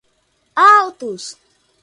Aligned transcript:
autos 0.75 1.29